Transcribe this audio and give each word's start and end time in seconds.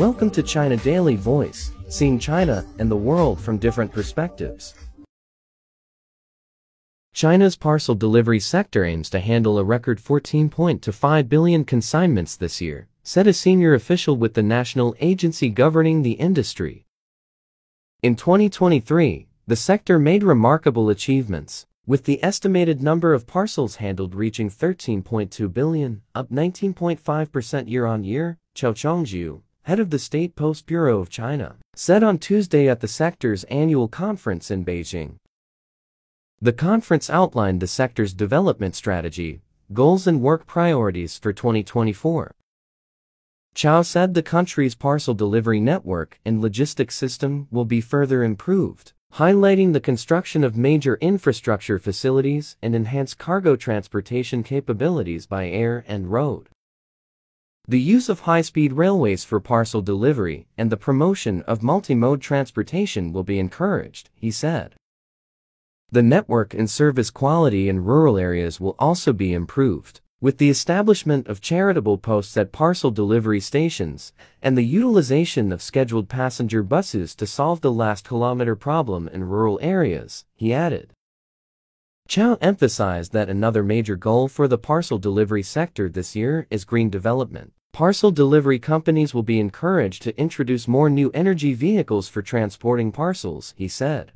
Welcome 0.00 0.30
to 0.30 0.42
China 0.42 0.78
Daily 0.78 1.14
Voice, 1.14 1.72
seeing 1.90 2.18
China 2.18 2.64
and 2.78 2.90
the 2.90 2.96
world 2.96 3.38
from 3.38 3.58
different 3.58 3.92
perspectives. 3.92 4.74
China's 7.12 7.54
parcel 7.54 7.94
delivery 7.94 8.40
sector 8.40 8.82
aims 8.82 9.10
to 9.10 9.20
handle 9.20 9.58
a 9.58 9.62
record 9.62 10.00
14.25 10.00 11.28
billion 11.28 11.64
consignments 11.66 12.34
this 12.34 12.62
year, 12.62 12.88
said 13.02 13.26
a 13.26 13.34
senior 13.34 13.74
official 13.74 14.16
with 14.16 14.32
the 14.32 14.42
national 14.42 14.96
agency 15.00 15.50
governing 15.50 16.00
the 16.00 16.12
industry. 16.12 16.86
In 18.02 18.16
2023, 18.16 19.28
the 19.46 19.54
sector 19.54 19.98
made 19.98 20.22
remarkable 20.22 20.88
achievements, 20.88 21.66
with 21.86 22.04
the 22.04 22.24
estimated 22.24 22.82
number 22.82 23.12
of 23.12 23.26
parcels 23.26 23.76
handled 23.76 24.14
reaching 24.14 24.48
13.2 24.48 25.52
billion, 25.52 26.00
up 26.14 26.30
19.5% 26.30 27.68
year-on-year, 27.68 28.38
Zhao 28.56 28.72
Chongjiu, 28.72 29.42
head 29.70 29.78
of 29.78 29.90
the 29.90 30.00
State 30.00 30.34
Post 30.34 30.66
Bureau 30.66 30.98
of 30.98 31.08
China, 31.08 31.54
said 31.76 32.02
on 32.02 32.18
Tuesday 32.18 32.68
at 32.68 32.80
the 32.80 32.88
sector's 32.88 33.44
annual 33.44 33.86
conference 33.86 34.50
in 34.50 34.64
Beijing. 34.64 35.14
The 36.40 36.52
conference 36.52 37.08
outlined 37.08 37.60
the 37.60 37.68
sector's 37.68 38.12
development 38.12 38.74
strategy, 38.74 39.42
goals 39.72 40.08
and 40.08 40.20
work 40.20 40.44
priorities 40.44 41.18
for 41.18 41.32
2024. 41.32 42.34
Zhao 43.54 43.86
said 43.86 44.14
the 44.14 44.24
country's 44.24 44.74
parcel 44.74 45.14
delivery 45.14 45.60
network 45.60 46.18
and 46.24 46.42
logistics 46.42 46.96
system 46.96 47.46
will 47.52 47.64
be 47.64 47.80
further 47.80 48.24
improved 48.24 48.92
highlighting 49.14 49.72
the 49.72 49.80
construction 49.80 50.42
of 50.42 50.56
major 50.56 50.96
infrastructure 51.00 51.78
facilities 51.78 52.56
and 52.60 52.74
enhanced 52.74 53.18
cargo 53.18 53.54
transportation 53.54 54.42
capabilities 54.42 55.26
by 55.26 55.48
air 55.48 55.84
and 55.86 56.10
road. 56.10 56.48
The 57.70 57.80
use 57.80 58.08
of 58.08 58.22
high-speed 58.22 58.72
railways 58.72 59.22
for 59.22 59.38
parcel 59.38 59.80
delivery 59.80 60.48
and 60.58 60.72
the 60.72 60.76
promotion 60.76 61.42
of 61.42 61.60
multimode 61.60 62.20
transportation 62.20 63.12
will 63.12 63.22
be 63.22 63.38
encouraged, 63.38 64.10
he 64.16 64.32
said. 64.32 64.74
The 65.92 66.02
network 66.02 66.52
and 66.52 66.68
service 66.68 67.10
quality 67.10 67.68
in 67.68 67.84
rural 67.84 68.18
areas 68.18 68.58
will 68.58 68.74
also 68.80 69.12
be 69.12 69.32
improved 69.32 70.00
with 70.20 70.38
the 70.38 70.50
establishment 70.50 71.28
of 71.28 71.40
charitable 71.40 71.98
posts 71.98 72.36
at 72.36 72.50
parcel 72.50 72.90
delivery 72.90 73.38
stations 73.38 74.12
and 74.42 74.58
the 74.58 74.64
utilization 74.64 75.52
of 75.52 75.62
scheduled 75.62 76.08
passenger 76.08 76.64
buses 76.64 77.14
to 77.14 77.24
solve 77.24 77.60
the 77.60 77.70
last 77.70 78.04
kilometer 78.04 78.56
problem 78.56 79.06
in 79.06 79.22
rural 79.22 79.60
areas, 79.62 80.24
he 80.34 80.52
added. 80.52 80.92
Zhao 82.08 82.36
emphasized 82.40 83.12
that 83.12 83.28
another 83.28 83.62
major 83.62 83.94
goal 83.94 84.26
for 84.26 84.48
the 84.48 84.58
parcel 84.58 84.98
delivery 84.98 85.44
sector 85.44 85.88
this 85.88 86.16
year 86.16 86.48
is 86.50 86.64
green 86.64 86.90
development. 86.90 87.52
Parcel 87.72 88.10
delivery 88.10 88.58
companies 88.58 89.14
will 89.14 89.22
be 89.22 89.38
encouraged 89.38 90.02
to 90.02 90.18
introduce 90.20 90.66
more 90.66 90.90
new 90.90 91.10
energy 91.12 91.54
vehicles 91.54 92.08
for 92.08 92.20
transporting 92.20 92.90
parcels, 92.90 93.54
he 93.56 93.68
said. 93.68 94.12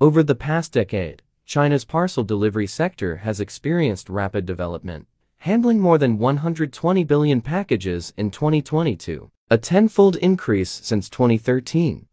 Over 0.00 0.22
the 0.22 0.34
past 0.34 0.72
decade, 0.72 1.22
China's 1.44 1.84
parcel 1.84 2.24
delivery 2.24 2.66
sector 2.66 3.16
has 3.16 3.40
experienced 3.40 4.08
rapid 4.08 4.46
development, 4.46 5.06
handling 5.38 5.80
more 5.80 5.98
than 5.98 6.18
120 6.18 7.04
billion 7.04 7.40
packages 7.42 8.14
in 8.16 8.30
2022, 8.30 9.30
a 9.50 9.58
tenfold 9.58 10.16
increase 10.16 10.70
since 10.82 11.10
2013. 11.10 12.06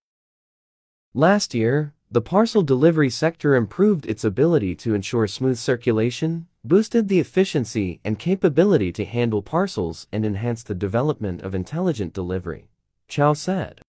Last 1.13 1.53
year, 1.53 1.93
the 2.11 2.21
parcel 2.21 2.63
delivery 2.63 3.09
sector 3.09 3.55
improved 3.55 4.05
its 4.05 4.23
ability 4.23 4.75
to 4.75 4.93
ensure 4.93 5.27
smooth 5.27 5.57
circulation, 5.57 6.47
boosted 6.67 7.07
the 7.07 7.19
efficiency 7.19 7.99
and 8.03 8.19
capability 8.19 8.91
to 8.91 9.05
handle 9.05 9.41
parcels, 9.41 10.07
and 10.11 10.25
enhanced 10.25 10.67
the 10.67 10.75
development 10.75 11.41
of 11.41 11.55
intelligent 11.55 12.13
delivery, 12.13 12.69
Zhao 13.09 13.35
said. 13.35 13.81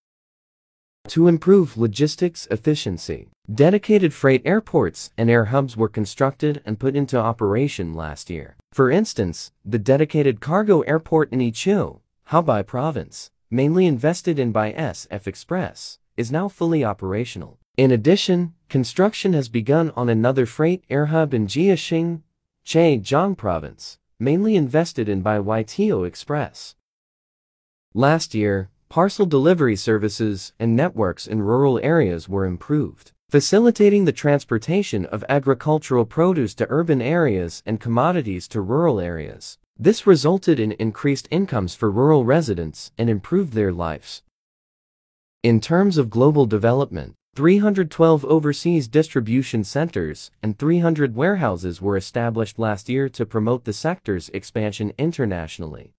To 1.09 1.27
improve 1.27 1.79
logistics 1.79 2.47
efficiency, 2.51 3.29
dedicated 3.53 4.13
freight 4.13 4.43
airports 4.45 5.11
and 5.17 5.31
air 5.31 5.47
hubs 5.47 5.77
were 5.77 5.89
constructed 5.89 6.61
and 6.67 6.79
put 6.79 6.95
into 6.95 7.17
operation 7.19 7.95
last 7.95 8.29
year. 8.29 8.57
For 8.73 8.91
instance, 8.91 9.53
the 9.65 9.79
dedicated 9.79 10.41
cargo 10.41 10.83
airport 10.83 11.33
in 11.33 11.41
Ezhou, 11.41 12.01
Hubei 12.31 12.67
province, 12.67 13.31
mainly 13.51 13.87
invested 13.87 14.39
in 14.39 14.53
by 14.53 14.73
SF 14.73 15.27
Express, 15.27 15.99
is 16.19 16.31
now 16.31 16.47
fully 16.49 16.85
operational. 16.85 17.59
In 17.79 17.91
addition, 17.91 18.53
construction 18.69 19.33
has 19.33 19.49
begun 19.49 19.93
on 19.97 20.09
another 20.11 20.45
freight 20.45 20.85
air 20.91 21.07
hub 21.07 21.33
in 21.33 21.47
Jiaxing, 21.47 22.21
Zhejiang 22.69 23.35
province, 23.35 23.97
mainly 24.21 24.55
invested 24.55 25.09
in 25.09 25.23
by 25.23 25.39
YTO 25.39 26.07
Express. 26.07 26.75
Last 27.95 28.35
year, 28.35 28.69
parcel 28.91 29.25
delivery 29.25 29.75
services 29.75 30.53
and 30.61 30.77
networks 30.77 31.27
in 31.27 31.41
rural 31.41 31.81
areas 31.83 32.29
were 32.29 32.45
improved, 32.45 33.13
facilitating 33.31 34.05
the 34.05 34.13
transportation 34.13 35.07
of 35.07 35.25
agricultural 35.31 36.05
produce 36.05 36.55
to 36.57 36.67
urban 36.69 37.01
areas 37.01 37.63
and 37.65 37.81
commodities 37.81 38.47
to 38.49 38.61
rural 38.61 39.01
areas. 39.01 39.57
This 39.79 40.07
resulted 40.07 40.61
in 40.61 40.73
increased 40.73 41.27
incomes 41.31 41.75
for 41.75 41.91
rural 41.91 42.27
residents 42.27 42.93
and 42.99 43.09
improved 43.09 43.55
their 43.55 43.73
lives. 43.73 44.23
In 45.43 45.63
terms 45.63 45.97
of 45.97 46.11
global 46.11 46.45
development, 46.45 47.15
312 47.39 48.25
overseas 48.25 48.89
distribution 48.89 49.63
centers 49.63 50.33
and 50.43 50.59
300 50.59 51.15
warehouses 51.15 51.81
were 51.81 51.97
established 51.97 52.59
last 52.59 52.89
year 52.89 53.09
to 53.09 53.25
promote 53.25 53.65
the 53.65 53.73
sector's 53.73 54.29
expansion 54.31 54.93
internationally. 54.99 55.95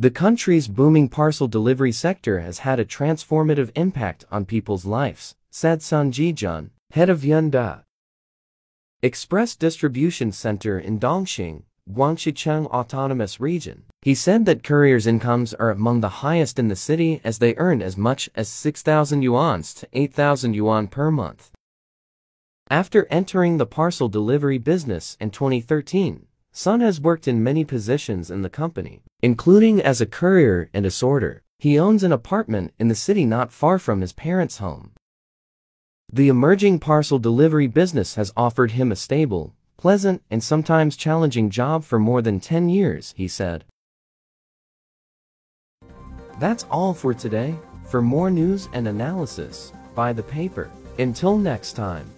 The 0.00 0.10
country's 0.10 0.66
booming 0.66 1.10
parcel 1.10 1.46
delivery 1.46 1.92
sector 1.92 2.40
has 2.40 2.58
had 2.66 2.80
a 2.80 2.84
transformative 2.84 3.70
impact 3.76 4.24
on 4.28 4.46
people's 4.46 4.84
lives, 4.84 5.36
said 5.48 5.80
Sun 5.80 6.10
Jijun, 6.10 6.70
head 6.90 7.08
of 7.08 7.20
Yunda 7.20 7.84
Express 9.02 9.54
Distribution 9.54 10.32
Center 10.32 10.76
in 10.76 10.98
Dongxing, 10.98 11.62
Guangxi 11.88 12.32
Zhuang 12.32 12.66
Autonomous 12.66 13.38
Region. 13.38 13.84
He 14.06 14.14
said 14.14 14.46
that 14.46 14.62
couriers' 14.62 15.08
incomes 15.08 15.52
are 15.54 15.72
among 15.72 16.00
the 16.00 16.22
highest 16.22 16.60
in 16.60 16.68
the 16.68 16.76
city 16.76 17.20
as 17.24 17.38
they 17.38 17.56
earn 17.56 17.82
as 17.82 17.96
much 17.96 18.30
as 18.36 18.48
6,000 18.48 19.20
yuan 19.20 19.62
to 19.62 19.88
8,000 19.92 20.54
yuan 20.54 20.86
per 20.86 21.10
month. 21.10 21.50
After 22.70 23.08
entering 23.10 23.56
the 23.56 23.66
parcel 23.66 24.08
delivery 24.08 24.58
business 24.58 25.16
in 25.18 25.30
2013, 25.32 26.26
Sun 26.52 26.82
has 26.82 27.00
worked 27.00 27.26
in 27.26 27.42
many 27.42 27.64
positions 27.64 28.30
in 28.30 28.42
the 28.42 28.48
company, 28.48 29.02
including 29.24 29.82
as 29.82 30.00
a 30.00 30.06
courier 30.06 30.70
and 30.72 30.86
a 30.86 30.90
sorter. 30.92 31.42
He 31.58 31.76
owns 31.76 32.04
an 32.04 32.12
apartment 32.12 32.74
in 32.78 32.86
the 32.86 32.94
city 32.94 33.24
not 33.24 33.50
far 33.50 33.76
from 33.76 34.02
his 34.02 34.12
parents' 34.12 34.58
home. 34.58 34.92
The 36.12 36.28
emerging 36.28 36.78
parcel 36.78 37.18
delivery 37.18 37.66
business 37.66 38.14
has 38.14 38.32
offered 38.36 38.70
him 38.70 38.92
a 38.92 38.94
stable, 38.94 39.56
pleasant, 39.76 40.22
and 40.30 40.44
sometimes 40.44 40.96
challenging 40.96 41.50
job 41.50 41.82
for 41.82 41.98
more 41.98 42.22
than 42.22 42.38
10 42.38 42.68
years, 42.68 43.12
he 43.16 43.26
said. 43.26 43.64
That's 46.38 46.64
all 46.70 46.92
for 46.92 47.14
today. 47.14 47.54
For 47.86 48.02
more 48.02 48.30
news 48.30 48.68
and 48.72 48.88
analysis, 48.88 49.72
buy 49.94 50.12
the 50.12 50.22
paper. 50.22 50.70
Until 50.98 51.38
next 51.38 51.72
time. 51.74 52.10